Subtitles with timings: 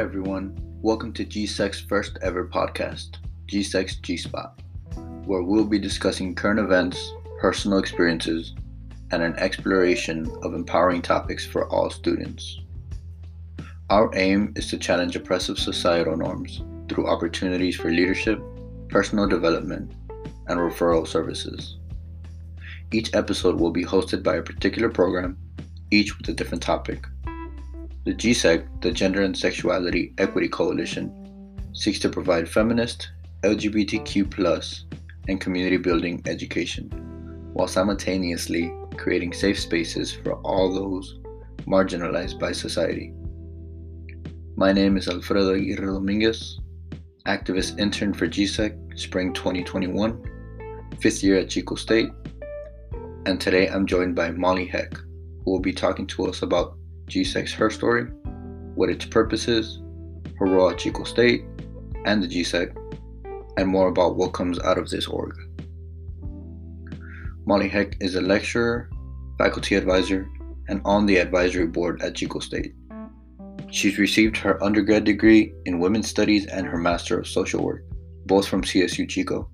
[0.00, 0.58] everyone.
[0.80, 3.18] Welcome to GSEC's first ever podcast,
[3.52, 4.58] GSEC's G Spot,
[5.26, 8.54] where we'll be discussing current events, personal experiences,
[9.10, 12.60] and an exploration of empowering topics for all students.
[13.90, 18.40] Our aim is to challenge oppressive societal norms through opportunities for leadership,
[18.88, 19.92] personal development,
[20.46, 21.76] and referral services.
[22.90, 25.36] Each episode will be hosted by a particular program,
[25.90, 27.06] each with a different topic.
[28.02, 31.12] The GSEC, the Gender and Sexuality Equity Coalition,
[31.74, 33.10] seeks to provide feminist,
[33.42, 34.84] LGBTQ,
[35.28, 36.88] and community building education,
[37.52, 41.20] while simultaneously creating safe spaces for all those
[41.66, 43.12] marginalized by society.
[44.56, 46.58] My name is Alfredo Aguirre Dominguez,
[47.26, 50.24] activist intern for GSEC, spring 2021,
[51.00, 52.08] fifth year at Chico State,
[53.26, 54.96] and today I'm joined by Molly Heck,
[55.44, 56.78] who will be talking to us about
[57.10, 58.04] GSEC's Her Story,
[58.76, 59.82] what its purpose is,
[60.38, 61.44] her role at Chico State,
[62.06, 62.72] and the GSEC,
[63.56, 65.34] and more about what comes out of this org.
[67.46, 68.88] Molly Heck is a lecturer,
[69.38, 70.28] faculty advisor,
[70.68, 72.74] and on the advisory board at Chico State.
[73.72, 77.82] She's received her undergrad degree in women's studies and her master of social work,
[78.26, 79.50] both from CSU Chico.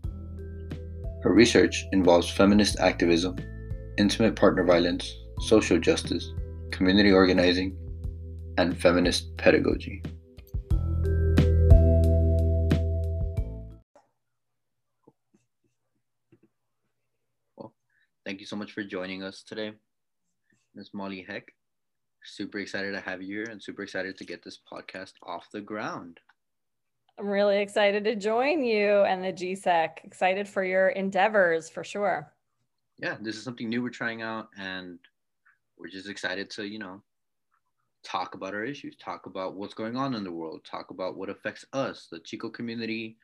[1.22, 3.36] Her research involves feminist activism,
[3.97, 6.33] intimate partner violence, social justice,
[6.70, 7.77] community organizing,
[8.59, 10.03] and feminist pedagogy.
[17.56, 17.75] Well,
[18.25, 19.72] thank you so much for joining us today,
[20.75, 20.91] Ms.
[20.94, 21.53] Molly Heck.
[22.25, 25.61] Super excited to have you here and super excited to get this podcast off the
[25.61, 26.19] ground.
[27.19, 30.05] I'm really excited to join you and the GSEC.
[30.05, 32.31] Excited for your endeavors for sure.
[32.98, 34.98] Yeah, this is something new we're trying out and
[35.78, 37.02] we're just excited to, you know,
[38.02, 41.28] talk about our issues, talk about what's going on in the world, talk about what
[41.28, 43.16] affects us, the Chico community,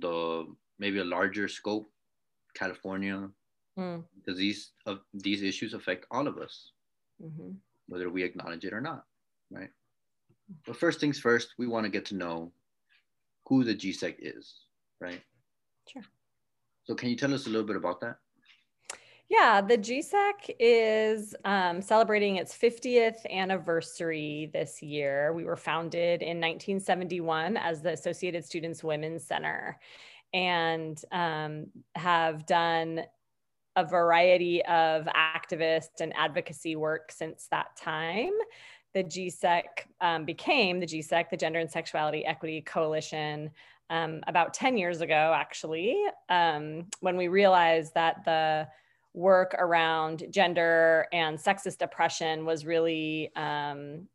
[0.00, 0.46] the
[0.78, 1.90] maybe a larger scope,
[2.54, 3.28] California,
[3.78, 4.02] mm.
[4.16, 6.72] because these uh, these issues affect all of us,
[7.22, 7.50] mm-hmm.
[7.88, 9.04] whether we acknowledge it or not,
[9.50, 9.70] right?
[10.66, 12.50] But first things first, we want to get to know
[13.46, 14.54] who the GSEC is,
[15.00, 15.22] right?
[15.88, 16.02] Sure.
[16.84, 18.16] So can you tell us a little bit about that?
[19.30, 25.32] Yeah, the GSEC is um, celebrating its 50th anniversary this year.
[25.32, 29.78] We were founded in 1971 as the Associated Students Women's Center
[30.34, 33.02] and um, have done
[33.76, 38.32] a variety of activist and advocacy work since that time.
[38.94, 39.62] The GSEC
[40.00, 43.52] um, became the GSEC, the Gender and Sexuality Equity Coalition,
[43.90, 45.96] um, about 10 years ago, actually,
[46.28, 48.66] um, when we realized that the
[49.14, 54.06] work around gender and sexist oppression was really um,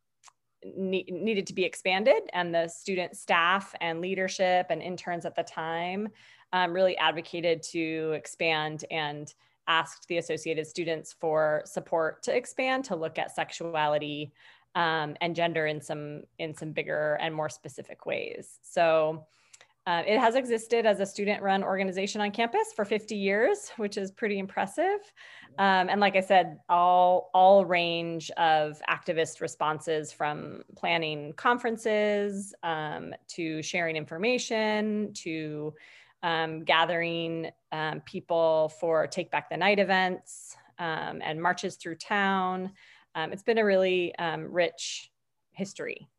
[0.63, 2.23] ne- needed to be expanded.
[2.33, 6.09] And the student staff and leadership and interns at the time
[6.53, 9.33] um, really advocated to expand and
[9.67, 14.31] asked the associated students for support to expand to look at sexuality
[14.75, 18.59] um, and gender in some in some bigger and more specific ways.
[18.61, 19.25] So
[19.87, 23.97] uh, it has existed as a student run organization on campus for 50 years, which
[23.97, 24.99] is pretty impressive.
[25.59, 33.13] Um, and like I said, all, all range of activist responses from planning conferences um,
[33.29, 35.73] to sharing information to
[36.23, 42.71] um, gathering um, people for Take Back the Night events um, and marches through town.
[43.13, 44.15] Um, it's been a really
[44.49, 45.11] rich
[45.51, 46.09] history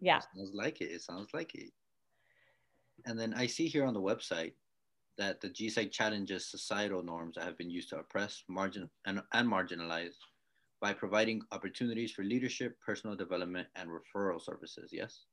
[0.00, 0.20] yeah.
[0.34, 0.90] sounds like it.
[0.90, 1.70] It sounds like it.
[3.06, 4.52] And then I see here on the website
[5.16, 9.50] that the GSEC challenges societal norms that have been used to oppress, margin, and, and
[9.50, 10.14] marginalize
[10.80, 14.90] by providing opportunities for leadership, personal development, and referral services.
[14.92, 15.24] Yes?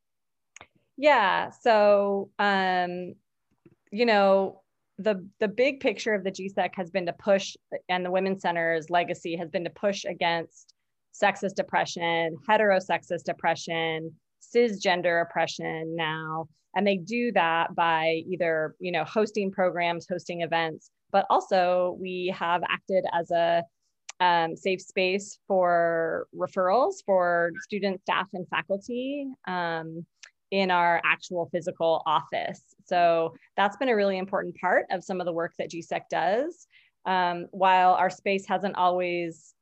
[0.98, 1.52] Yeah.
[1.52, 3.14] So, um,
[3.92, 4.62] you know,
[4.98, 7.56] the the big picture of the GSEC has been to push,
[7.90, 10.74] and the Women's Center's legacy has been to push against
[11.14, 14.14] sexist oppression, heterosexist oppression,
[14.54, 16.48] cisgender oppression now.
[16.76, 22.36] And they do that by either you know hosting programs hosting events but also we
[22.38, 23.64] have acted as a
[24.20, 30.06] um, safe space for referrals for students staff and faculty um,
[30.52, 32.62] in our actual physical office.
[32.84, 36.68] So that's been a really important part of some of the work that gsec does.
[37.06, 39.55] Um, while our space hasn't always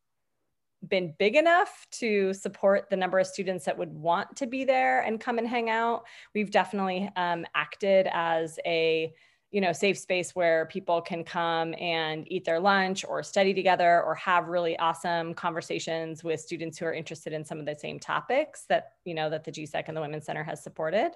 [0.87, 5.01] been big enough to support the number of students that would want to be there
[5.01, 6.03] and come and hang out.
[6.33, 9.13] We've definitely um, acted as a
[9.51, 14.01] you know safe space where people can come and eat their lunch or study together
[14.01, 17.99] or have really awesome conversations with students who are interested in some of the same
[17.99, 21.11] topics that you know that the GSEC and the Women's Center has supported.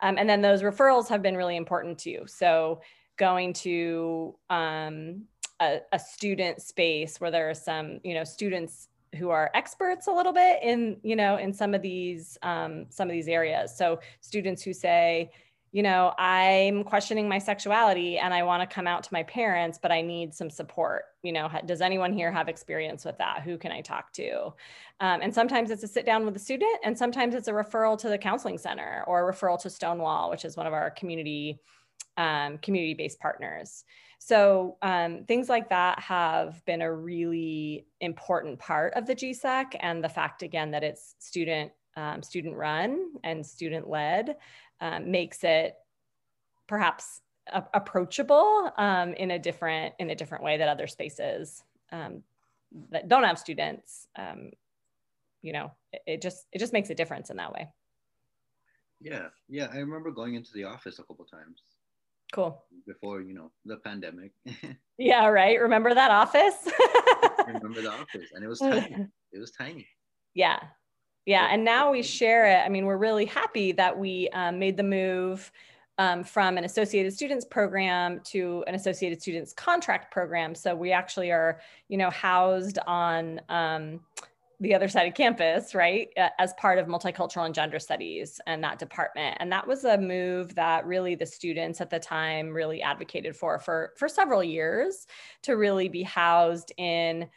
[0.00, 2.22] Um, and then those referrals have been really important too.
[2.26, 2.80] So
[3.18, 5.24] going to um,
[5.60, 10.12] a, a student space where there are some you know students who are experts a
[10.12, 13.76] little bit in you know in some of these um, some of these areas.
[13.76, 15.30] So students who say
[15.72, 19.78] you know i'm questioning my sexuality and i want to come out to my parents
[19.82, 21.02] but i need some support.
[21.22, 23.42] You know does anyone here have experience with that?
[23.42, 24.54] Who can i talk to?
[25.00, 27.98] Um, and sometimes it's a sit down with a student and sometimes it's a referral
[27.98, 31.60] to the counseling center or a referral to stonewall which is one of our community
[32.16, 33.84] um, community based partners
[34.18, 40.02] so um, things like that have been a really important part of the GSEC and
[40.02, 44.36] the fact again that it's student um, student run and student led
[44.80, 45.76] um, makes it
[46.66, 47.22] perhaps
[47.52, 52.22] a- approachable um, in a different in a different way that other spaces um,
[52.90, 54.50] that don't have students um,
[55.42, 57.68] you know it, it just it just makes a difference in that way.
[59.00, 59.28] Yeah.
[59.48, 59.68] Yeah.
[59.72, 61.62] I remember going into the office a couple times
[62.32, 62.62] Cool.
[62.86, 64.32] Before, you know, the pandemic.
[64.98, 65.60] yeah, right.
[65.60, 66.54] Remember that office?
[67.46, 68.30] remember the office.
[68.34, 69.06] And it was tiny.
[69.32, 69.86] It was tiny.
[70.34, 70.58] Yeah.
[71.24, 71.48] Yeah.
[71.50, 72.64] And now we share it.
[72.64, 75.50] I mean, we're really happy that we um, made the move
[75.98, 80.54] um, from an Associated Students program to an Associated Students contract program.
[80.54, 84.00] So we actually are, you know, housed on um,
[84.60, 88.64] the other side of campus, right, uh, as part of multicultural and gender studies and
[88.64, 89.36] that department.
[89.38, 93.58] And that was a move that really the students at the time really advocated for
[93.58, 95.06] for, for several years
[95.42, 97.28] to really be housed in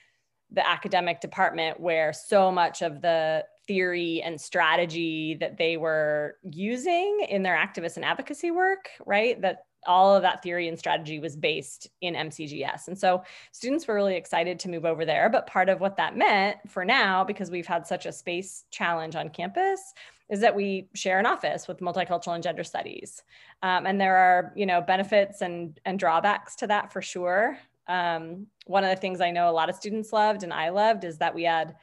[0.51, 7.25] the academic department where so much of the theory and strategy that they were using
[7.29, 11.35] in their activist and advocacy work, right, that all of that theory and strategy was
[11.35, 12.87] based in MCGS.
[12.87, 15.29] And so students were really excited to move over there.
[15.29, 19.15] But part of what that meant for now, because we've had such a space challenge
[19.15, 19.93] on campus,
[20.29, 23.23] is that we share an office with multicultural and gender studies.
[23.63, 27.57] Um, and there are, you know, benefits and, and drawbacks to that for sure.
[27.87, 31.03] Um, one of the things I know a lot of students loved and I loved
[31.03, 31.75] is that we had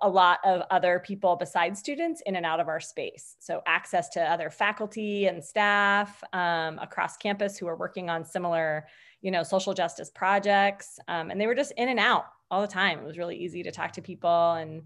[0.00, 3.36] a lot of other people besides students in and out of our space.
[3.40, 8.86] So access to other faculty and staff um, across campus who are working on similar,
[9.20, 10.98] you know, social justice projects.
[11.08, 12.98] Um, and they were just in and out all the time.
[12.98, 14.82] It was really easy to talk to people and,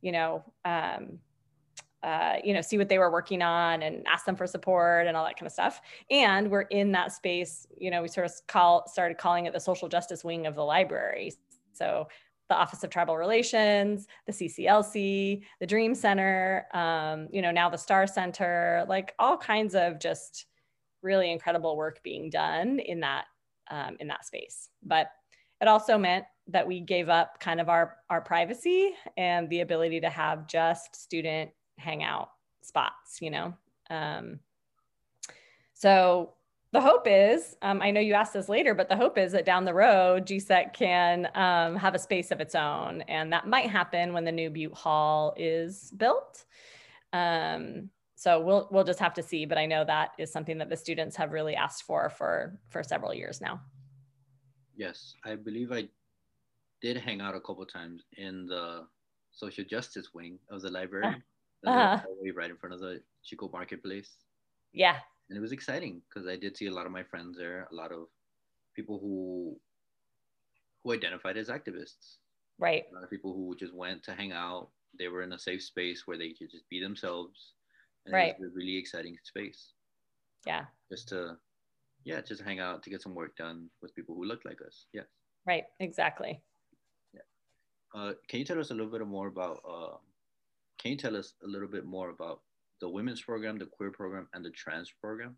[0.00, 1.18] you know, um,
[2.02, 5.16] uh, you know, see what they were working on and ask them for support and
[5.16, 5.80] all that kind of stuff.
[6.10, 9.60] And we're in that space, you know, we sort of call started calling it the
[9.60, 11.32] social justice wing of the library.
[11.72, 12.08] So
[12.52, 17.78] the Office of Tribal Relations, the CCLC, the Dream Center, um, you know, now the
[17.78, 20.44] Star Center, like all kinds of just
[21.00, 23.24] really incredible work being done in that
[23.70, 24.68] um, in that space.
[24.82, 25.08] But
[25.62, 30.00] it also meant that we gave up kind of our our privacy and the ability
[30.00, 33.54] to have just student hangout spots, you know.
[33.88, 34.40] Um,
[35.72, 36.34] so
[36.72, 39.44] the hope is, um, I know you asked this later, but the hope is that
[39.44, 43.02] down the road, GSEC can um, have a space of its own.
[43.02, 46.44] And that might happen when the new Butte Hall is built.
[47.12, 50.70] Um, so we'll, we'll just have to see, but I know that is something that
[50.70, 53.60] the students have really asked for for, for several years now.
[54.74, 55.88] Yes, I believe I
[56.80, 58.86] did hang out a couple times in the
[59.30, 61.16] social justice wing of the library,
[61.66, 62.00] uh-huh.
[62.34, 64.10] right in front of the Chico Marketplace.
[64.72, 64.96] Yeah,
[65.32, 67.74] and it was exciting because I did see a lot of my friends there, a
[67.74, 68.08] lot of
[68.76, 69.56] people who
[70.84, 72.18] who identified as activists.
[72.58, 72.84] Right.
[72.90, 74.68] A lot of people who just went to hang out.
[74.98, 77.54] They were in a safe space where they could just be themselves.
[78.04, 78.34] And right.
[78.34, 79.72] It was a really exciting space.
[80.46, 80.66] Yeah.
[80.90, 81.38] Just to,
[82.04, 84.84] yeah, just hang out to get some work done with people who look like us.
[84.92, 85.06] Yes.
[85.46, 85.64] Right.
[85.80, 86.42] Exactly.
[87.14, 87.20] Yeah.
[87.98, 89.62] Uh, can you tell us a little bit more about?
[89.66, 89.96] Uh,
[90.78, 92.42] can you tell us a little bit more about
[92.82, 95.36] the women's program, the queer program, and the trans program?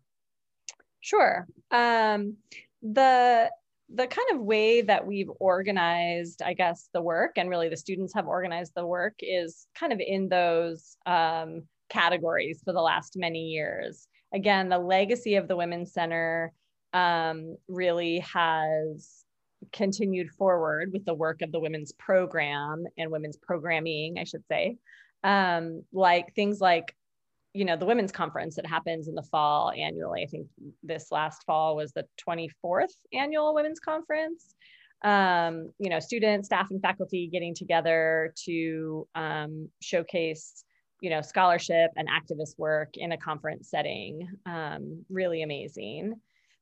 [0.99, 1.47] Sure.
[1.71, 2.35] Um,
[2.81, 3.49] the
[3.93, 8.15] the kind of way that we've organized, I guess, the work, and really the students
[8.15, 13.43] have organized the work, is kind of in those um, categories for the last many
[13.43, 14.07] years.
[14.33, 16.51] Again, the legacy of the Women's Center
[16.93, 19.23] um, really has
[19.71, 24.77] continued forward with the work of the women's program and women's programming, I should say.
[25.23, 26.95] Um, like things like
[27.55, 30.23] you know the women's conference that happens in the fall annually.
[30.23, 30.47] I think
[30.83, 34.55] this last fall was the 24th annual women's conference.
[35.03, 40.63] Um, you know students staff and faculty getting together to um, showcase
[41.01, 46.15] you know scholarship and activist work in a conference setting um, really amazing.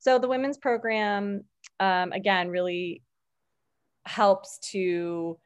[0.04, 1.46] So the women's program,
[1.80, 3.02] um, again, really
[4.06, 5.40] helps to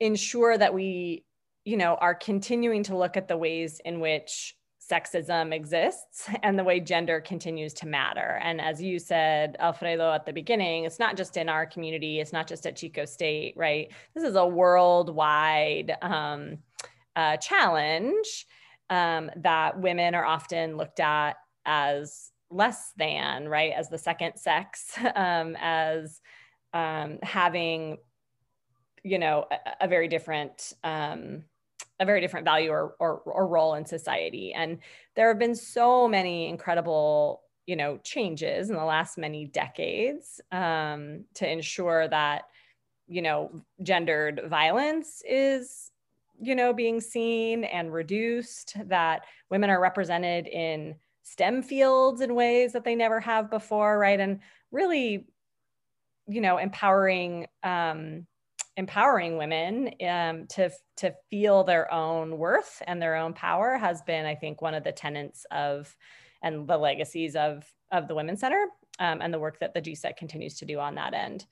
[0.00, 1.24] ensure that we,
[1.66, 4.56] you know, are continuing to look at the ways in which
[4.90, 8.38] sexism exists and the way gender continues to matter.
[8.40, 12.32] And as you said, Alfredo, at the beginning, it's not just in our community, it's
[12.32, 13.88] not just at Chico State, right?
[14.14, 16.58] This is a worldwide um,
[17.16, 18.46] uh, challenge
[18.88, 21.32] um, that women are often looked at
[21.64, 23.72] as less than, right?
[23.76, 26.20] As the second sex, um, as
[26.72, 27.96] um, having,
[29.02, 31.42] you know, a, a very different um,
[31.98, 34.52] a very different value or, or, or role in society.
[34.52, 34.78] And
[35.14, 41.24] there have been so many incredible, you know, changes in the last many decades um,
[41.34, 42.42] to ensure that,
[43.08, 45.90] you know, gendered violence is,
[46.40, 52.72] you know, being seen and reduced, that women are represented in STEM fields in ways
[52.72, 54.20] that they never have before, right?
[54.20, 55.26] And really,
[56.28, 58.26] you know, empowering um,
[58.76, 64.26] empowering women um, to to feel their own worth and their own power has been,
[64.26, 65.94] I think, one of the tenets of
[66.42, 68.66] and the legacies of of the Women's Center
[68.98, 71.46] um, and the work that the GSEC continues to do on that end.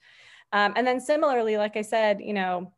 [0.53, 2.71] Um, and then similarly, like I said, you know,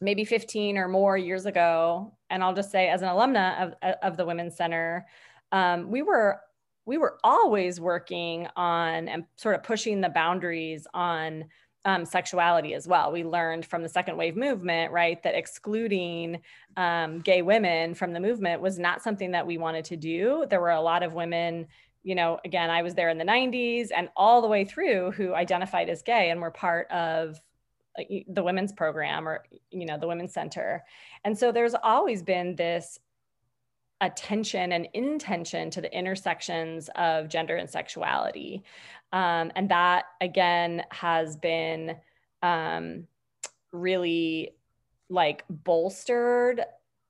[0.00, 4.16] maybe 15 or more years ago, and I'll just say as an alumna of, of
[4.16, 5.06] the Women's Center,
[5.52, 6.40] um, we were
[6.84, 11.44] we were always working on and sort of pushing the boundaries on
[11.84, 13.12] um, sexuality as well.
[13.12, 16.40] We learned from the second wave movement, right, that excluding
[16.76, 20.46] um, gay women from the movement was not something that we wanted to do.
[20.48, 21.66] There were a lot of women,
[22.02, 25.34] you know, again, I was there in the 90s and all the way through who
[25.34, 27.40] identified as gay and were part of
[28.28, 30.84] the women's program or, you know, the women's center.
[31.24, 32.98] And so there's always been this
[34.00, 38.62] attention and intention to the intersections of gender and sexuality.
[39.12, 41.96] Um, and that again has been
[42.42, 43.06] um,
[43.72, 44.50] really
[45.08, 46.62] like bolstered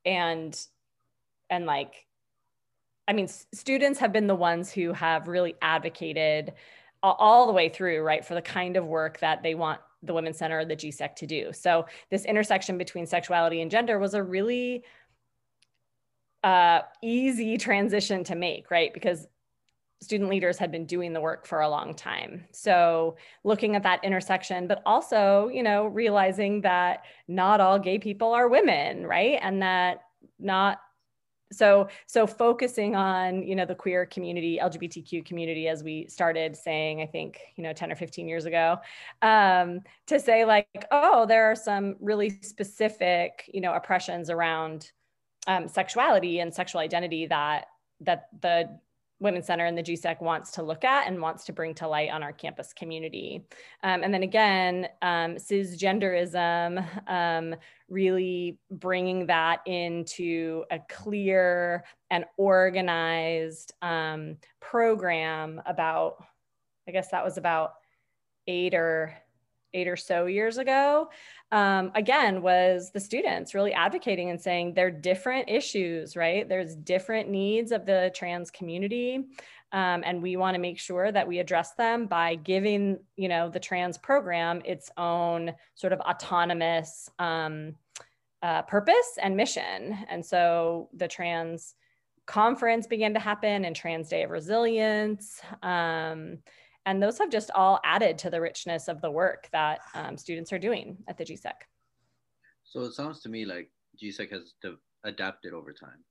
[0.04, 0.58] and
[1.50, 2.06] and like
[3.08, 6.52] I mean, students have been the ones who have really advocated
[7.02, 10.12] all, all the way through, right, for the kind of work that they want the
[10.12, 11.52] Women's Center or the GSEC to do.
[11.54, 14.84] So this intersection between sexuality and gender was a really
[16.44, 18.92] uh, easy transition to make, right?
[18.92, 19.26] Because
[20.00, 22.44] student leaders had been doing the work for a long time.
[22.52, 28.32] So looking at that intersection, but also, you know, realizing that not all gay people
[28.32, 29.38] are women, right?
[29.42, 30.02] And that
[30.38, 30.78] not
[31.50, 37.00] so so focusing on you know the queer community lgbtq community as we started saying
[37.00, 38.76] i think you know 10 or 15 years ago
[39.22, 44.92] um, to say like oh there are some really specific you know oppressions around
[45.46, 47.66] um, sexuality and sexual identity that
[48.00, 48.68] that the
[49.20, 52.10] Women's Center and the GSEC wants to look at and wants to bring to light
[52.10, 53.44] on our campus community.
[53.82, 57.54] Um, and then again, um, cisgenderism, um,
[57.88, 66.24] really bringing that into a clear and organized um, program about,
[66.86, 67.72] I guess that was about
[68.46, 69.14] eight or
[69.74, 71.10] eight or so years ago
[71.50, 76.48] um, again was the students really advocating and saying they're different issues right?
[76.48, 79.24] There's different needs of the trans community
[79.72, 83.48] um, and we want to make sure that we address them by giving you know
[83.50, 87.74] the trans program its own sort of autonomous um,
[88.42, 89.98] uh, purpose and mission.
[90.08, 91.74] And so the trans
[92.26, 96.38] conference began to happen and trans day of resilience um,
[96.88, 100.54] and those have just all added to the richness of the work that um, students
[100.54, 101.52] are doing at the GSEC.
[102.64, 103.70] So it sounds to me like
[104.02, 104.54] GSEC has
[105.04, 106.02] adapted over time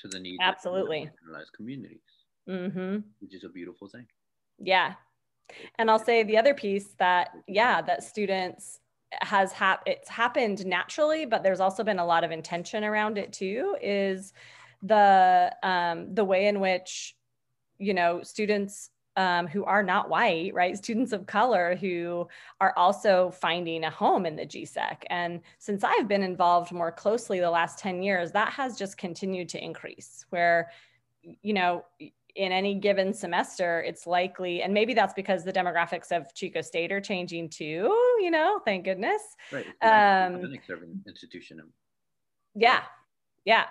[0.00, 2.00] to the needs absolutely of communities,
[2.48, 3.00] mm-hmm.
[3.20, 4.06] which is a beautiful thing.
[4.58, 4.94] Yeah,
[5.78, 8.80] and I'll say the other piece that yeah that students
[9.20, 13.34] has hap- it's happened naturally, but there's also been a lot of intention around it
[13.34, 13.76] too.
[13.82, 14.32] Is
[14.82, 17.16] the um, the way in which
[17.76, 20.76] you know students um, who are not white, right?
[20.76, 22.28] Students of color who
[22.60, 25.04] are also finding a home in the GSEC.
[25.08, 29.48] And since I've been involved more closely the last 10 years, that has just continued
[29.50, 30.70] to increase where,
[31.42, 31.84] you know,
[32.34, 36.90] in any given semester, it's likely, and maybe that's because the demographics of Chico State
[36.90, 39.20] are changing too, you know, thank goodness.
[39.50, 39.66] Right.
[39.82, 40.36] Um,
[41.06, 41.60] institution.
[42.54, 42.82] Yeah.
[43.44, 43.66] Yeah.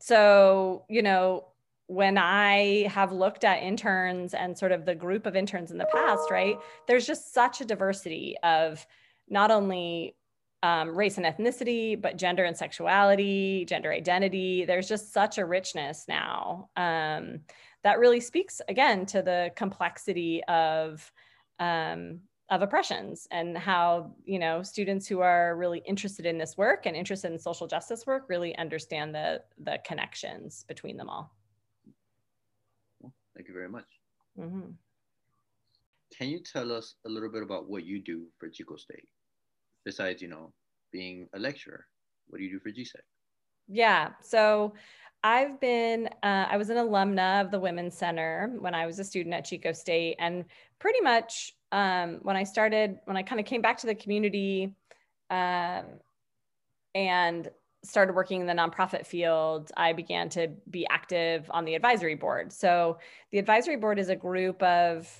[0.00, 1.47] So, you know,
[1.88, 5.88] when I have looked at interns and sort of the group of interns in the
[5.92, 8.86] past, right, there's just such a diversity of
[9.28, 10.14] not only
[10.62, 14.66] um, race and ethnicity, but gender and sexuality, gender identity.
[14.66, 17.40] There's just such a richness now um,
[17.84, 21.10] that really speaks again to the complexity of
[21.58, 26.86] um, of oppressions and how you know students who are really interested in this work
[26.86, 31.34] and interested in social justice work really understand the the connections between them all
[33.38, 33.86] thank you very much
[34.38, 34.70] mm-hmm.
[36.16, 39.08] can you tell us a little bit about what you do for chico state
[39.84, 40.52] besides you know
[40.92, 41.86] being a lecturer
[42.28, 43.06] what do you do for gsec
[43.68, 44.74] yeah so
[45.24, 49.04] I've been, uh, I was an alumna of the Women's Center when I was a
[49.04, 50.16] student at Chico State.
[50.20, 50.44] And
[50.78, 54.72] pretty much um, when I started, when I kind of came back to the community
[55.30, 55.84] um,
[56.94, 57.50] and
[57.84, 62.52] started working in the nonprofit field, I began to be active on the advisory board.
[62.52, 62.98] So
[63.30, 65.10] the advisory board is a group of,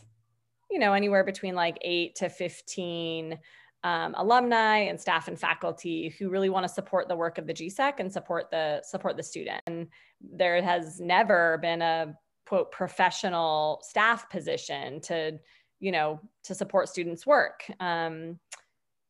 [0.70, 3.38] you know, anywhere between like eight to 15
[3.84, 7.54] um, alumni and staff and faculty who really want to support the work of the
[7.54, 9.62] GSEC and support the support the student.
[9.66, 9.86] And
[10.20, 12.14] there has never been a
[12.48, 15.38] quote professional staff position to
[15.80, 18.38] you know to support students work um,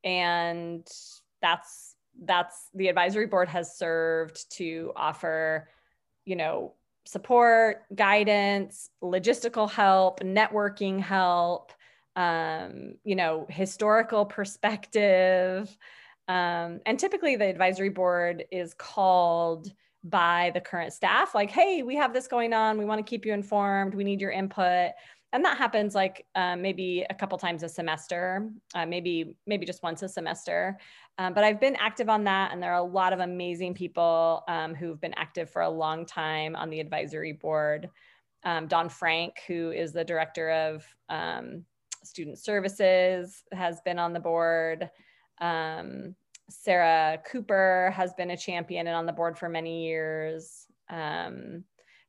[0.04, 0.86] and
[1.40, 1.94] that's
[2.24, 5.68] that's the advisory board has served to offer
[6.24, 6.74] you know
[7.06, 11.72] support guidance logistical help networking help
[12.18, 15.74] um, you know historical perspective.
[16.26, 19.72] Um, and typically the advisory board is called
[20.04, 22.76] by the current staff like hey we have this going on.
[22.76, 23.94] We want to keep you informed.
[23.94, 24.92] We need your input
[25.32, 29.82] and that happens like um, maybe a couple times a semester uh, maybe maybe just
[29.82, 30.78] once a semester.
[31.18, 34.44] Um, but i've been active on that and there are a lot of amazing people
[34.48, 37.90] um, who've been active for a long time on the advisory board.
[38.44, 41.64] Um, don frank who is the director of um,
[42.04, 44.88] student services has been on the board.
[45.40, 46.14] Um,
[46.50, 50.66] sarah cooper has been a champion and on the board for many years.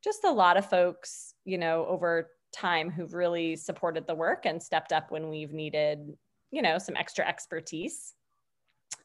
[0.02, 4.62] Just a lot of folks you know over time who've really supported the work and
[4.62, 6.14] stepped up when we've needed,
[6.52, 8.14] you know, some extra expertise.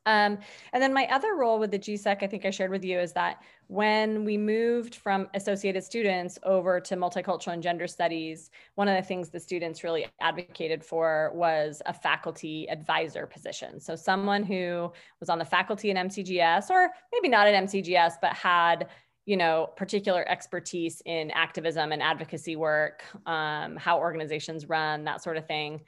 [0.07, 0.39] Um,
[0.73, 3.13] and then my other role with the GSEC, I think I shared with you, is
[3.15, 8.97] that when we moved from associated students over to multicultural and gender studies, one of
[8.97, 13.81] the things the students really advocated for was a faculty advisor position.
[13.81, 18.35] So someone who was on the faculty in MCGS, or maybe not at MCGS, but
[18.35, 18.89] had
[19.27, 25.37] you know, particular expertise in activism and advocacy work, um, how organizations run, that sort
[25.37, 25.81] of thing,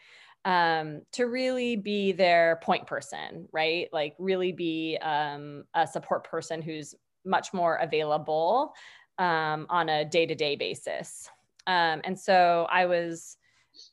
[0.44, 3.88] um, to really be their point person, right?
[3.92, 6.94] Like, really be um, a support person who's
[7.24, 8.72] much more available
[9.18, 11.28] um, on a day to day basis.
[11.66, 13.36] Um, and so I was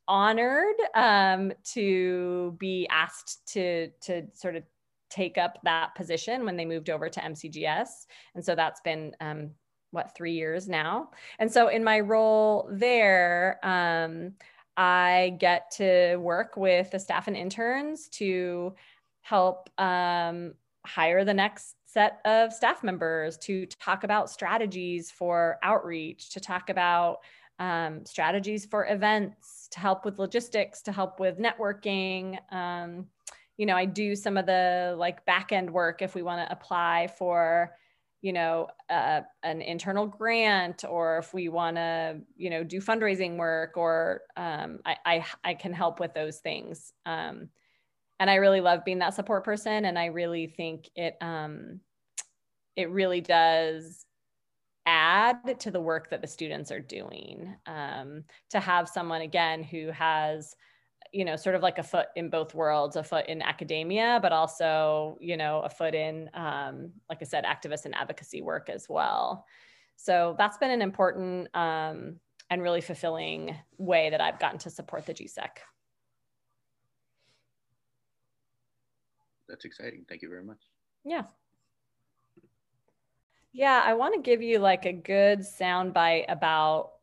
[0.07, 4.63] honored um, to be asked to to sort of
[5.13, 8.07] take up that position when they moved over to MCGS.
[8.35, 9.51] And so that's been, um,
[9.91, 11.11] what, three years now.
[11.37, 14.33] And so in my role there, um,
[14.75, 18.73] I get to work with the staff and interns to
[19.21, 20.53] help um,
[20.85, 26.69] hire the next set of staff members to talk about strategies for outreach, to talk
[26.69, 27.19] about
[27.59, 32.37] um, strategies for events, to help with logistics, to help with networking.
[32.51, 33.05] Um,
[33.57, 36.51] you know, I do some of the like back end work if we want to
[36.51, 37.75] apply for,
[38.21, 43.37] you know, uh, an internal grant or if we want to, you know, do fundraising
[43.37, 46.93] work or um, I, I, I, can help with those things.
[47.05, 47.49] Um,
[48.19, 49.85] and I really love being that support person.
[49.85, 51.81] And I really think it, um,
[52.75, 54.05] it really does
[54.85, 59.91] add to the work that the students are doing um, to have someone again who
[59.91, 60.55] has
[61.13, 64.31] you know sort of like a foot in both worlds a foot in academia but
[64.33, 68.89] also you know a foot in um, like i said activist and advocacy work as
[68.89, 69.45] well.
[69.95, 75.05] So that's been an important um, and really fulfilling way that i've gotten to support
[75.05, 75.49] the gsec
[79.47, 80.05] that's exciting.
[80.09, 80.61] Thank you very much.
[81.05, 81.23] Yeah.
[83.51, 86.93] Yeah i want to give you like a good soundbite about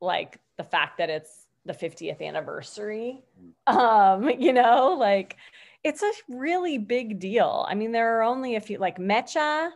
[0.00, 3.22] like the fact that it's the 50th anniversary.
[3.66, 5.36] Um, you know, like
[5.84, 7.66] it's a really big deal.
[7.68, 9.70] I mean, there are only a few like Mecha,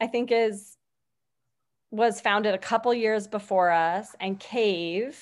[0.00, 0.76] I think is
[1.90, 5.18] was founded a couple years before us, and Cave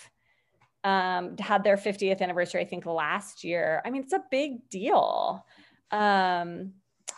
[0.84, 3.82] um, had their 50th anniversary, I think, last year.
[3.84, 5.44] I mean, it's a big deal.
[5.90, 6.72] Um,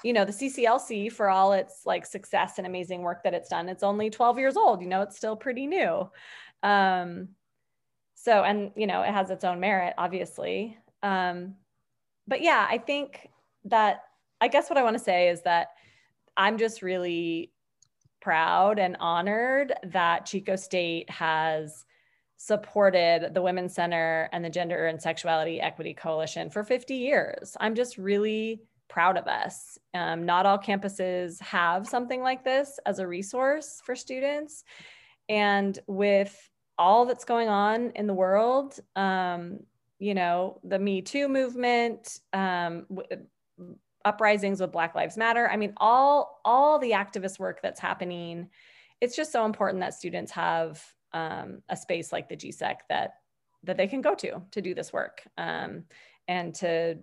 [0.05, 3.69] you know, the CCLC, for all its like success and amazing work that it's done,
[3.69, 4.81] it's only 12 years old.
[4.81, 6.09] You know, it's still pretty new.
[6.63, 7.29] Um,
[8.29, 11.55] so and you know it has its own merit obviously um,
[12.27, 13.31] but yeah i think
[13.65, 14.03] that
[14.43, 15.69] i guess what i want to say is that
[16.37, 17.51] i'm just really
[18.21, 21.87] proud and honored that chico state has
[22.41, 27.57] supported the Women's Center and the Gender and Sexuality Equity Coalition for 50 years.
[27.59, 29.77] I'm just really proud of us.
[29.93, 34.63] Um, not all campuses have something like this as a resource for students.
[35.29, 39.61] And with all that's going on in the world, um,
[39.99, 42.87] you know, the Me Too movement, um,
[44.05, 45.51] uprisings with Black Lives Matter.
[45.51, 48.49] I mean, all all the activist work that's happening.
[49.01, 53.15] It's just so important that students have um, a space like the GSEC that
[53.65, 55.85] that they can go to to do this work um,
[56.29, 56.99] and to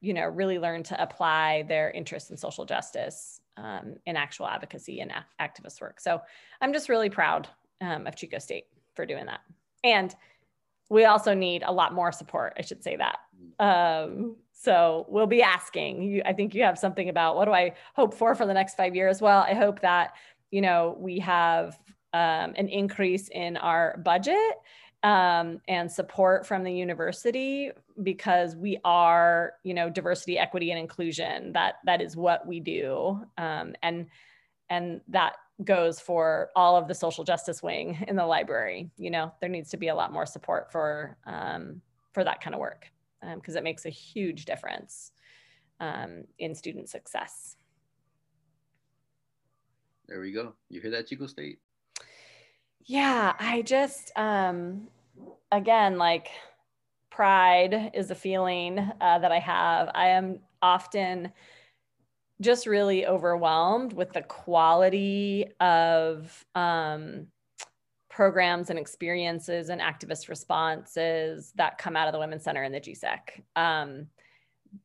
[0.00, 5.00] you know really learn to apply their interest in social justice um, in actual advocacy
[5.00, 6.00] and a- activist work.
[6.00, 6.20] So
[6.60, 7.48] I'm just really proud
[7.80, 9.40] um, of Chico State for doing that.
[9.82, 10.14] And
[10.90, 12.54] we also need a lot more support.
[12.58, 13.18] I should say that.
[13.58, 16.02] Um, so we'll be asking.
[16.02, 18.76] You, I think you have something about what do I hope for for the next
[18.76, 19.20] five years?
[19.20, 20.14] Well, I hope that
[20.50, 21.78] you know we have
[22.12, 24.38] um, an increase in our budget
[25.02, 27.70] um, and support from the university
[28.02, 31.52] because we are, you know, diversity, equity, and inclusion.
[31.52, 34.06] That that is what we do, um, and
[34.70, 38.90] and that goes for all of the social justice wing in the library.
[38.96, 41.80] You know, there needs to be a lot more support for um,
[42.12, 42.86] for that kind of work
[43.34, 45.12] because um, it makes a huge difference
[45.80, 47.56] um, in student success.
[50.08, 50.54] There we go.
[50.68, 51.58] You hear that, Chico State?
[52.84, 54.88] Yeah, I just, um,
[55.50, 56.28] again, like
[57.10, 59.90] pride is a feeling uh, that I have.
[59.94, 61.32] I am often
[62.44, 67.26] just really overwhelmed with the quality of um,
[68.10, 72.80] programs and experiences and activist responses that come out of the Women's Center and the
[72.80, 73.18] GSEC.
[73.56, 74.06] Um,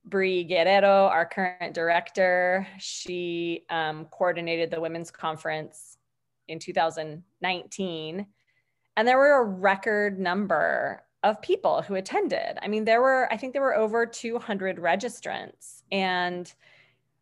[0.05, 5.97] Brie Guerrero, our current director, she um, coordinated the women's conference
[6.47, 8.25] in 2019.
[8.97, 12.57] And there were a record number of people who attended.
[12.61, 15.83] I mean, there were, I think there were over 200 registrants.
[15.91, 16.51] And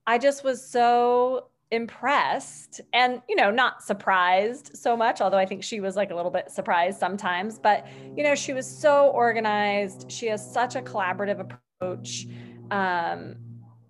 [0.08, 5.62] I just was so impressed and you know not surprised so much although i think
[5.62, 10.10] she was like a little bit surprised sometimes but you know she was so organized.
[10.12, 12.28] She has such a collaborative approach.
[12.72, 13.36] Um,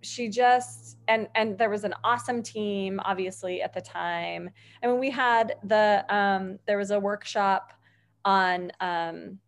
[0.02, 4.50] she just and and there was an awesome team obviously at the time.
[4.84, 7.74] I mean we had the um there was a workshop
[8.26, 9.40] on um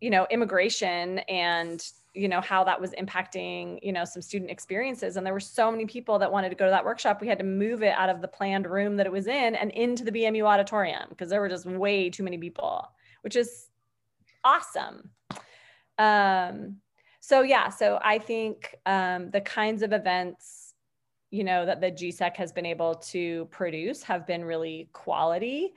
[0.00, 1.82] you know immigration and
[2.16, 5.16] you know how that was impacting you know some student experiences.
[5.16, 7.20] And there were so many people that wanted to go to that workshop.
[7.20, 9.70] We had to move it out of the planned room that it was in and
[9.72, 12.88] into the bmu auditorium because there were just way too many people
[13.22, 13.68] which is
[14.44, 15.10] awesome.
[15.98, 16.76] Um
[17.20, 20.74] so yeah so i think um, the kinds of events
[21.30, 25.74] you know that the gsec has been able to produce have been really quality.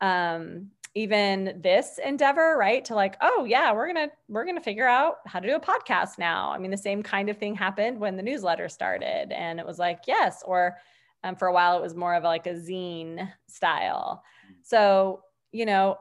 [0.00, 2.84] Um, even this endeavor right?
[2.86, 6.18] To like oh yeah we're gonna we're gonna figure out how to do a podcast
[6.18, 6.50] now.
[6.50, 9.78] I mean the same kind of thing happened when the newsletter started and it was
[9.78, 10.76] like yes or
[11.24, 14.22] um, for a while it was more of like a zine style.
[14.48, 14.54] Mm.
[14.62, 15.98] so you know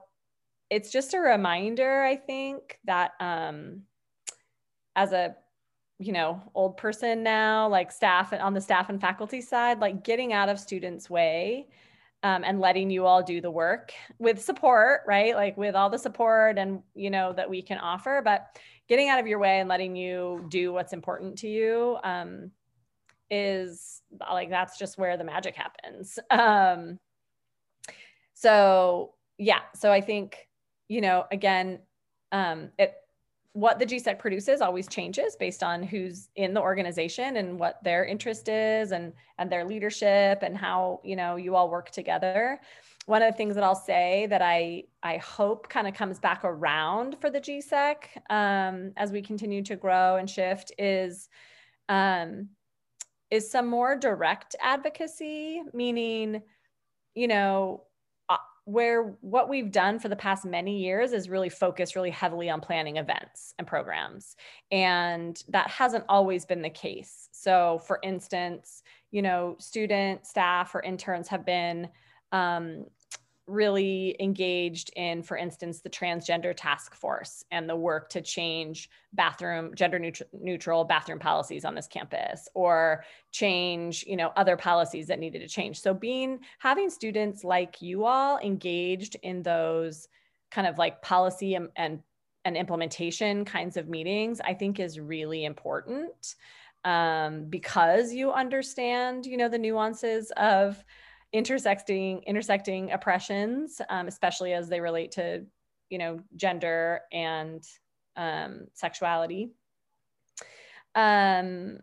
[0.69, 3.83] it's just a reminder i think that um
[4.95, 5.35] as a
[5.99, 10.33] you know old person now like staff on the staff and faculty side like getting
[10.33, 11.67] out of students way
[12.27, 15.33] um, and letting you all do the work with support right?
[15.35, 18.47] Like with all the support and you know that we can offer but
[18.89, 22.51] getting out of your way and letting you do what's important to you um,
[23.29, 26.19] is like that's just where the magic happens.
[26.29, 26.99] Um,
[28.33, 30.47] so yeah so i think
[30.87, 31.79] you know again
[32.31, 32.93] um, it
[33.57, 38.05] what the GSEC produces always changes based on who's in the organization and what their
[38.05, 42.59] interest is and and their leadership and how you know you all work together.
[43.07, 46.41] One of the things that I'll say that I I hope kind of comes back
[46.43, 47.95] around for the GSEC
[48.29, 51.27] um, as we continue to grow and shift is
[51.89, 52.49] um,
[53.31, 56.43] is some more direct advocacy, meaning
[57.15, 57.86] you know
[58.67, 62.59] where what we've done for the past many years is really focused really heavily on
[62.59, 64.35] planning events and programs.
[64.71, 67.29] And that hasn't always been the case.
[67.31, 71.87] So for instance you know student staff or interns have been
[72.31, 72.85] um,
[73.47, 79.73] really engaged in, for instance, the transgender task force and the work to change bathroom,
[79.73, 85.19] gender neutral, neutral bathroom policies on this campus or change, you know, other policies that
[85.19, 85.79] needed to change.
[85.79, 90.09] So being, having students like you all engaged in those
[90.51, 92.01] kind of like policy and, and,
[92.43, 96.35] and implementation kinds of meetings, I think is really important
[96.83, 100.83] um, because you understand, you know, the nuances of
[101.33, 105.45] intersecting intersecting oppressions, um, especially as they relate to
[105.89, 107.63] you know, gender and
[108.15, 109.51] um, sexuality.
[110.95, 111.79] Um,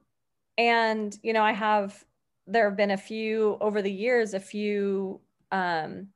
[0.59, 2.05] and, you know, I have,
[2.47, 5.21] there have been a few over the years, a few
[5.53, 6.09] um,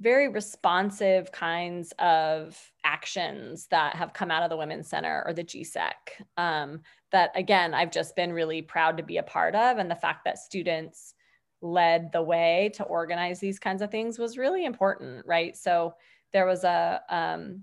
[0.00, 5.44] very responsive kinds of actions that have come out of the Women's Center or the
[5.44, 5.92] GSEC
[6.38, 6.80] um,
[7.12, 9.78] that, again, I've just been really proud to be a part of.
[9.78, 11.14] And the fact that students
[11.62, 15.56] led the way to organize these kinds of things was really important, right?
[15.56, 15.94] So
[16.32, 17.62] there was a, um,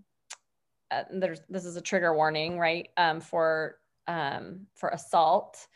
[0.92, 5.68] uh, there's, this is a trigger warning, right, um, for, um, for assault.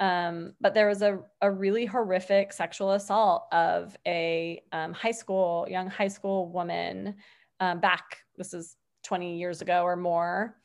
[0.00, 5.66] Um, but there was a, a really horrific sexual assault of a um, high school,
[5.68, 7.14] young high school woman
[7.60, 10.56] um, back, this is 20 years ago or more.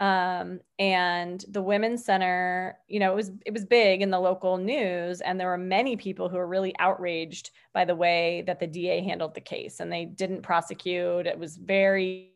[0.00, 4.56] Um, and the women's center, you know, it was it was big in the local
[4.56, 8.66] news, and there were many people who were really outraged by the way that the
[8.66, 11.26] DA handled the case, and they didn't prosecute.
[11.26, 12.32] It was very,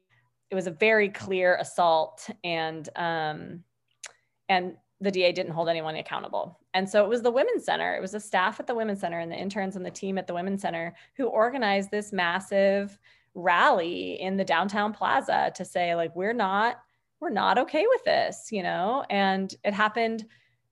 [0.51, 3.64] it was a very clear assault, and um,
[4.49, 6.59] and the DA didn't hold anyone accountable.
[6.75, 9.18] And so it was the Women's Center, it was the staff at the Women's Center
[9.21, 12.99] and the interns and the team at the Women's Center who organized this massive
[13.35, 16.81] rally in the downtown plaza to say, like, we're not,
[17.20, 19.04] we're not okay with this, you know?
[19.11, 20.26] And it happened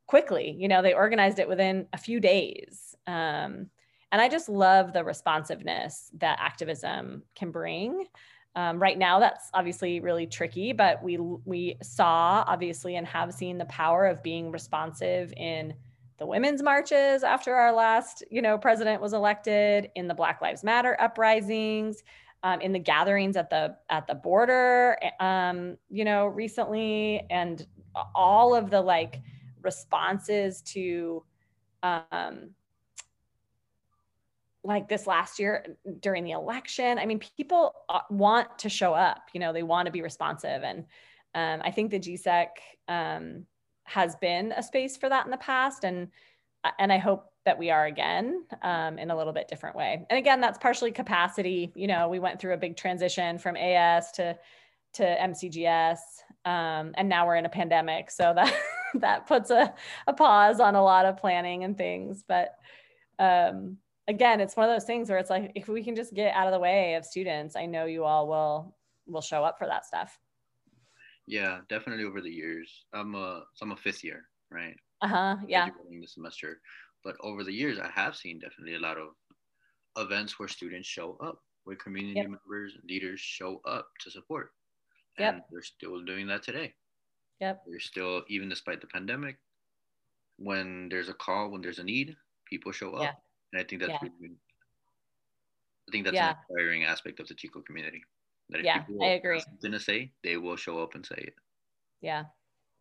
[0.07, 0.57] quickly.
[0.59, 2.95] You know, they organized it within a few days.
[3.07, 3.69] Um,
[4.13, 8.07] and I just love the responsiveness that activism can bring.
[8.55, 13.59] Um, right now, that's obviously really tricky, but we we saw obviously and have seen
[13.59, 15.75] the power of being responsive in
[16.19, 20.65] the women's marches after our last, you know, president was elected, in the Black Lives
[20.65, 22.03] Matter uprisings,
[22.43, 27.67] um, in the gatherings at the at the border, um, you know, recently, and
[28.15, 29.21] all of the like
[29.63, 31.25] responses to
[31.83, 32.51] um,
[34.67, 36.99] like this last year during the election.
[36.99, 40.63] I mean, people uh, want to show up, you know, they want to be responsive.
[40.63, 40.85] And
[41.35, 42.49] um, I think the GSEC
[42.89, 43.47] um,
[43.85, 45.85] has been a space for that in the past.
[45.85, 46.09] And,
[46.65, 50.05] uh, and I hope that we are again um, in a little bit different way.
[50.11, 51.73] And again, that's partially capacity.
[51.75, 54.37] You know, we went through a big transition from AS to,
[54.95, 55.99] to MCGS.
[56.45, 58.11] Um, and now we're in a pandemic.
[58.11, 58.55] So that,
[58.95, 59.73] that puts a,
[60.07, 62.57] a pause on a lot of planning and things, but
[63.19, 63.79] um,
[64.09, 66.47] again, it's one of those things where it's like if we can just get out
[66.47, 68.75] of the way of students, I know you all will
[69.07, 70.19] will show up for that stuff.
[71.27, 72.85] Yeah, definitely over the years.
[72.93, 74.77] I'm a so I'm a fifth year, right?
[75.03, 75.37] Uh-huh.
[75.47, 75.69] Yeah.
[75.91, 76.61] The semester.
[77.07, 79.11] But over the years I have seen definitely a lot of
[79.97, 82.31] events where students show up, where community yep.
[82.31, 84.51] members and leaders show up to support.
[85.17, 85.35] Yep.
[85.35, 86.75] And they're still doing that today.
[87.41, 87.63] Yep.
[87.65, 89.37] They're still, even despite the pandemic,
[90.39, 93.03] when there's a call, when there's a need, people show up.
[93.03, 93.13] Yeah.
[93.53, 94.09] And I think that's yeah.
[94.21, 94.35] really,
[95.89, 96.31] I think that's yeah.
[96.31, 98.03] an inspiring aspect of the Chico community.
[98.51, 99.39] That yeah, I agree.
[99.39, 101.35] Something to say, they will show up and say it.
[102.01, 102.25] Yeah,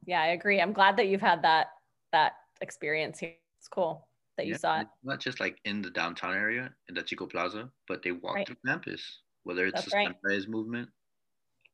[0.06, 0.60] yeah, I agree.
[0.60, 1.68] I'm glad that you've had that
[2.12, 3.34] that experience here.
[3.58, 4.88] It's cool that you yeah, saw it.
[5.04, 8.48] Not just like in the downtown area in the Chico Plaza, but they walk right.
[8.48, 9.19] through campus.
[9.43, 10.15] Whether it's that's the right.
[10.24, 10.89] Sunrise movement,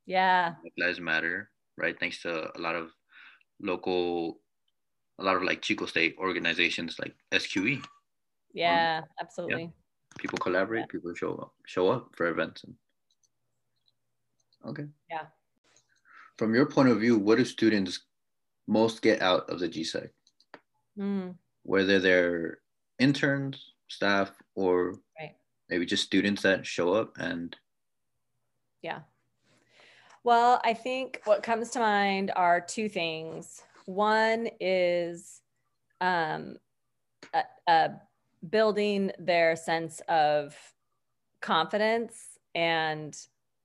[0.05, 1.97] yeah, Black Lives Matter, right?
[1.99, 2.89] Thanks to a lot of
[3.61, 4.39] local,
[5.19, 7.81] a lot of like Chico State organizations like SQE,
[8.53, 9.63] yeah, um, absolutely.
[9.63, 9.69] Yeah.
[10.17, 10.81] People collaborate.
[10.81, 10.91] Yeah.
[10.91, 12.63] People show up, show up for events.
[12.63, 12.75] And...
[14.67, 14.85] Okay.
[15.09, 15.25] Yeah.
[16.37, 18.01] From your point of view, what do students
[18.67, 20.09] most get out of the GSEC?
[20.97, 21.35] Mm.
[21.63, 22.59] Whether they're
[22.99, 25.35] interns, staff, or right.
[25.69, 27.55] maybe just students that show up and.
[28.81, 28.99] Yeah.
[30.23, 33.63] Well, I think what comes to mind are two things.
[33.85, 35.41] One is
[35.99, 36.57] um,
[38.49, 40.55] building their sense of
[41.41, 43.15] confidence and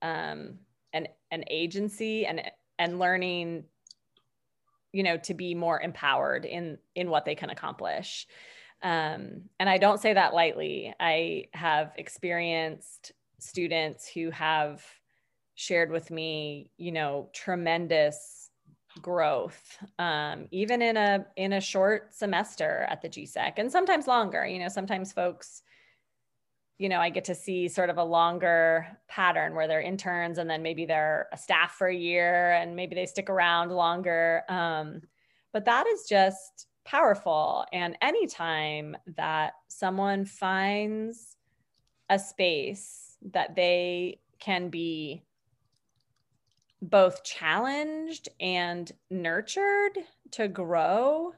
[0.01, 0.59] um,
[0.93, 2.41] and an agency and
[2.79, 3.63] and learning
[4.97, 8.25] you know to be more empowered in in what they can accomplish.
[8.81, 10.93] Um, and i don't say that lightly.
[10.99, 14.83] I have experienced students who have
[15.53, 18.49] shared with me you know tremendous
[19.01, 24.47] growth um, even in a in a short semester at the GSEC and sometimes longer
[24.47, 25.61] you know sometimes folks
[26.77, 30.49] you know I get to see sort of a longer pattern where they're interns and
[30.49, 35.01] then maybe they're a staff for a year and maybe they stick around longer um,
[35.53, 41.35] but that is just powerful and anytime that someone finds
[42.09, 45.23] a space that they can be
[46.81, 49.97] both challenged and nurtured
[50.31, 51.33] to grow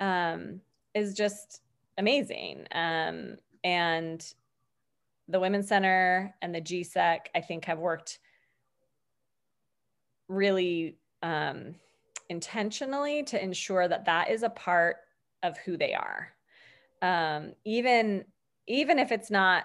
[0.00, 0.60] um,
[0.94, 1.62] is just
[1.96, 2.66] amazing.
[2.72, 4.24] Um, and
[5.28, 8.18] the Women's Center and the GSEC, I think, have worked
[10.28, 11.74] really um,
[12.28, 14.96] intentionally to ensure that that is a part
[15.42, 16.32] of who they are.
[17.02, 18.24] Um, even
[18.66, 19.64] even if it's not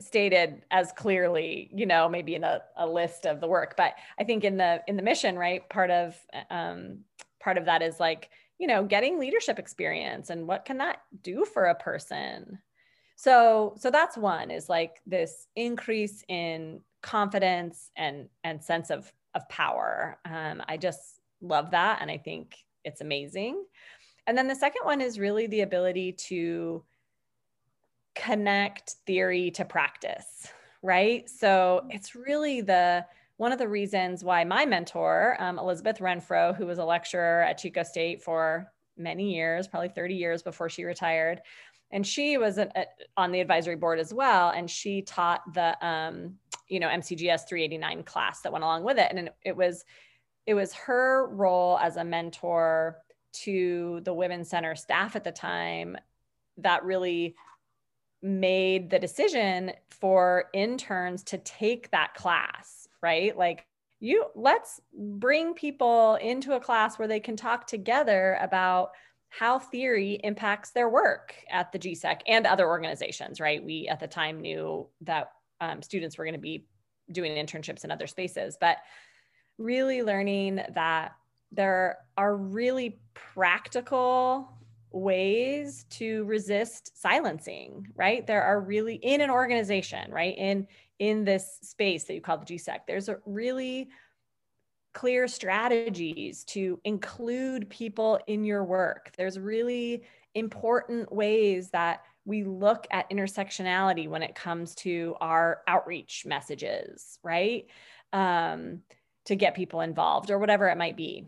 [0.00, 4.22] stated as clearly you know maybe in a, a list of the work but i
[4.22, 6.16] think in the in the mission right part of
[6.50, 7.00] um,
[7.40, 11.44] part of that is like you know getting leadership experience and what can that do
[11.44, 12.60] for a person
[13.20, 19.48] so so that's one is like this increase in confidence and and sense of of
[19.48, 20.18] power.
[20.24, 23.64] Um, i just love that and i think it's amazing.
[24.28, 26.84] And then the second one is really the ability to
[28.14, 30.48] connect theory to practice
[30.82, 31.28] right?
[31.28, 33.04] So it's really the
[33.36, 37.58] one of the reasons why my mentor um, elizabeth renfro who was a lecturer at
[37.58, 41.40] chico state for many years probably 30 years before she retired
[41.90, 42.84] and she was a, a,
[43.16, 46.34] on the advisory board as well and she taught the um,
[46.68, 49.10] you know mcgs 389 class that went along with it.
[49.10, 49.84] And it was
[50.46, 52.98] it was her role as a mentor
[53.32, 55.96] to the women's center staff at the time
[56.56, 57.36] that really
[58.22, 63.36] made the decision for interns to take that class right?
[63.36, 63.66] Like
[64.00, 68.90] you let's bring people into a class where they can talk together about
[69.30, 73.62] how theory impacts their work at the GSEC and other organizations, right?
[73.62, 76.66] We at the time knew that um, students were going to be
[77.12, 78.78] doing internships in other spaces, but
[79.58, 81.12] really learning that
[81.52, 84.52] there are really practical
[84.90, 90.66] ways to resist silencing right there are really in an organization right in
[90.98, 93.90] in this space that you call the GSEC there's a really
[94.98, 99.12] clear strategies to include people in your work.
[99.16, 100.02] There's really
[100.34, 107.66] important ways that we look at intersectionality when it comes to our outreach messages, right?
[108.12, 108.80] Um,
[109.26, 111.26] to get people involved or whatever it might be.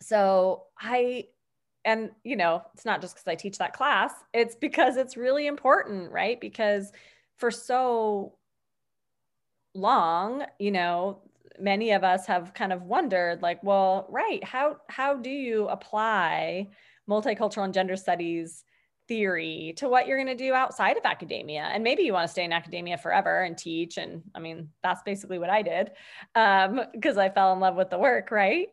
[0.00, 1.26] So I,
[1.84, 5.46] and you know, it's not just because I teach that class, it's because it's really
[5.46, 6.40] important, right?
[6.40, 6.92] Because
[7.36, 8.38] for so
[9.74, 11.20] long, you know,
[11.60, 16.68] many of us have kind of wondered like well right how how do you apply
[17.08, 18.64] multicultural and gender studies
[19.08, 21.68] theory to what you're going to do outside of academia?
[21.72, 25.02] And maybe you want to stay in academia forever and teach and i mean that's
[25.02, 25.90] basically what i did
[26.32, 28.68] because um, i fell in love with the work right?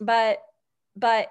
[0.00, 0.38] But
[0.96, 1.28] but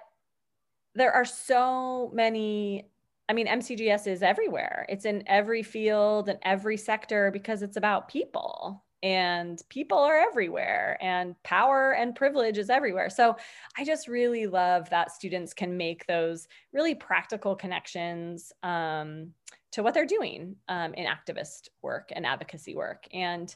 [0.95, 2.87] there are so many
[3.29, 4.85] i mean mcgs is everywhere.
[4.89, 10.97] It's in every field and every sector because it's about people and people are everywhere
[11.01, 13.09] and power and privilege is everywhere.
[13.09, 13.35] So
[13.77, 19.31] i just really love that students can make those really practical connections um,
[19.73, 23.05] to what they're doing um, in activist work and advocacy work.
[23.13, 23.53] And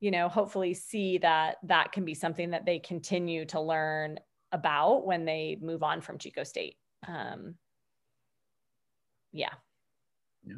[0.00, 4.18] you know hopefully see that that can be something that they continue to learn
[4.50, 6.76] about when they move on from chico state.
[7.08, 7.54] Um,
[9.32, 9.54] yeah.
[10.44, 10.56] Yeah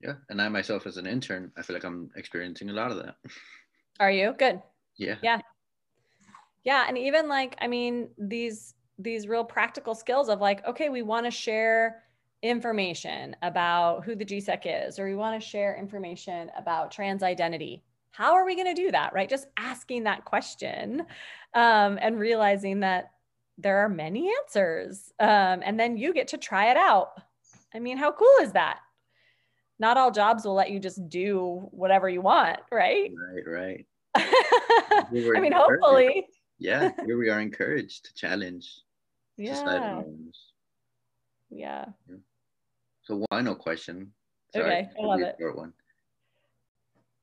[0.00, 0.14] yeah.
[0.28, 3.16] And I myself, as an intern, I feel like I'm experiencing a lot of that.
[4.00, 4.60] Are you good?
[4.96, 5.16] Yeah.
[5.22, 5.40] Yeah.
[6.64, 6.84] Yeah.
[6.88, 11.26] And even like, I mean, these, these real practical skills of like, okay, we want
[11.26, 12.02] to share
[12.42, 17.82] information about who the GSEC is, or we want to share information about trans identity.
[18.10, 19.12] How are we going to do that?
[19.12, 19.28] Right.
[19.28, 21.06] Just asking that question
[21.54, 23.12] um, and realizing that
[23.58, 25.12] there are many answers.
[25.18, 27.20] Um, and then you get to try it out.
[27.74, 28.80] I mean, how cool is that?
[29.78, 33.12] Not all jobs will let you just do whatever you want, right?
[33.32, 33.86] Right, right.
[35.12, 36.26] We I mean, hopefully.
[36.58, 38.80] yeah, here we are encouraged to challenge
[39.36, 40.02] yeah.
[41.50, 41.84] Yeah.
[42.08, 42.16] yeah.
[43.02, 44.12] So final question.
[44.52, 45.36] Sorry, okay, I love it.
[45.38, 45.72] One.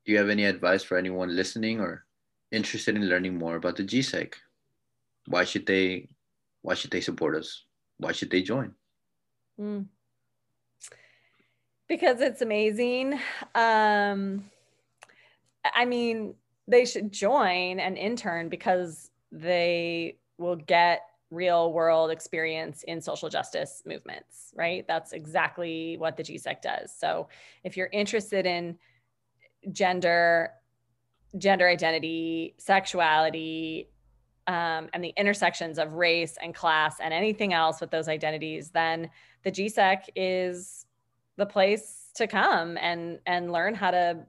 [0.05, 2.05] Do you have any advice for anyone listening or
[2.51, 4.33] interested in learning more about the GSEC?
[5.27, 6.09] Why should they
[6.61, 7.65] why should they support us?
[7.97, 8.73] Why should they join?
[9.59, 9.87] Mm
[11.93, 13.19] because it's amazing.
[13.53, 14.49] Um,
[15.75, 16.33] I mean,
[16.67, 23.83] they should join an intern because they will get real world experience in social justice
[23.85, 24.85] movements, right?
[24.87, 26.91] That's exactly what the GSEC does.
[26.97, 27.27] So
[27.63, 28.79] if you're interested in
[29.71, 30.49] gender,
[31.37, 33.87] gender identity, sexuality,
[34.47, 39.11] um, and the intersections of race and class and anything else with those identities, then
[39.43, 40.87] the GSEC is
[41.37, 44.25] the place to come and and learn how to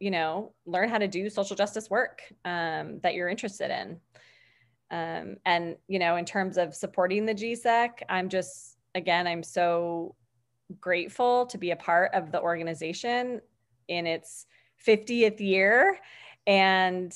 [0.00, 4.00] you know learn how to do social justice work um, that you're interested in
[4.90, 10.14] um, and you know in terms of supporting the GSEC i'm just again i'm so
[10.80, 13.40] grateful to be a part of the organization
[13.88, 14.46] in its
[14.86, 15.98] 50th year
[16.46, 17.14] and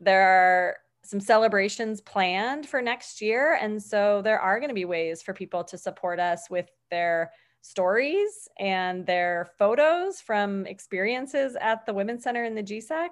[0.00, 3.58] there are some celebrations planned for next year.
[3.60, 7.30] And so there are going to be ways for people to support us with their
[7.66, 13.08] stories and their photos from experiences at the Women's Center in the GSEC.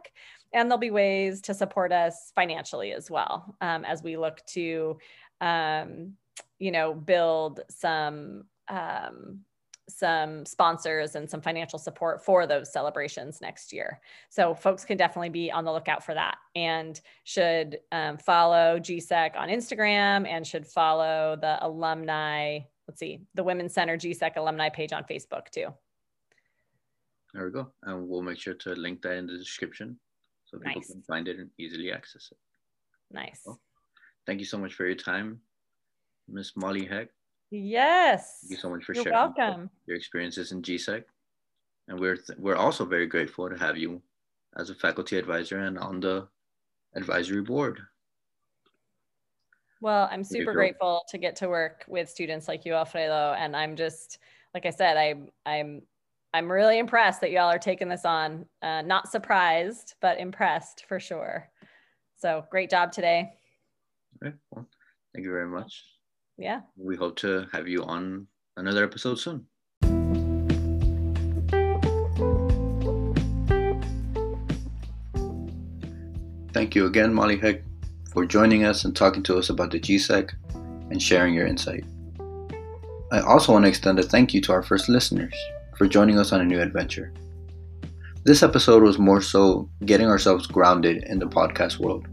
[0.53, 4.99] And there'll be ways to support us financially as well um, as we look to,
[5.41, 6.13] um,
[6.59, 9.41] you know, build some um,
[9.89, 14.01] some sponsors and some financial support for those celebrations next year.
[14.31, 19.37] So folks can definitely be on the lookout for that and should um, follow GSEC
[19.37, 24.93] on Instagram and should follow the alumni, let's see, the Women's Center GSEC alumni page
[24.93, 25.69] on Facebook too.
[27.33, 27.73] There we go.
[27.83, 29.99] And we'll make sure to link that in the description
[30.45, 30.91] so people Nice.
[30.93, 32.39] can find it and easily access it.
[33.11, 33.43] Nice.
[33.45, 33.61] Well,
[34.27, 35.41] Thank you so much for your time,
[36.29, 37.09] Miss Molly Heck.
[37.51, 38.39] Yes.
[38.43, 39.71] Thank you so much for You're sharing welcome.
[39.87, 41.05] your experiences in GSEC.
[41.89, 44.01] And we're we're also very grateful to have you
[44.57, 46.27] as a faculty advisor and on the
[46.97, 47.81] advisory board.
[49.85, 53.77] Well, I'm super grateful to get to work with students like you, Alfredo, and I'm
[53.77, 54.19] just
[54.55, 55.15] like I said, I
[55.45, 55.83] I'm
[56.33, 58.47] I'm really impressed that y'all are taking this on.
[58.63, 61.51] Uh, not surprised, but impressed for sure.
[62.17, 63.35] So great job today.
[64.25, 64.67] Okay, well,
[65.15, 65.85] thank you very much.
[66.39, 66.63] Yeah.
[66.79, 68.27] We hope to have you on
[68.57, 69.45] another episode soon.
[76.55, 77.63] Thank you again, Molly Heck,
[78.15, 80.33] for joining us and talking to us about the GSEC
[80.91, 81.85] and sharing your insight.
[83.13, 85.35] I also want to extend a thank you to our first listeners
[85.77, 87.13] for joining us on a new adventure.
[88.25, 92.07] This episode was more so getting ourselves grounded in the podcast world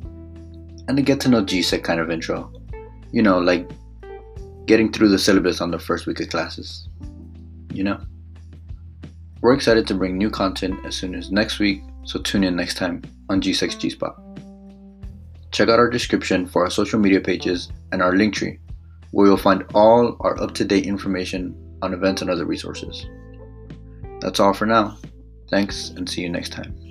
[0.87, 2.51] and a get to know GSEC kind of intro.
[3.11, 3.69] You know, like
[4.65, 6.89] getting through the syllabus on the first week of classes.
[7.71, 8.01] You know?
[9.41, 12.75] We're excited to bring new content as soon as next week, so tune in next
[12.75, 14.30] time on GSEC G Spot.
[15.51, 18.59] Check out our description for our social media pages and our link tree,
[19.11, 23.05] where you'll find all our up to date information on events and other resources.
[24.21, 24.97] That's all for now.
[25.49, 26.90] Thanks and see you next time.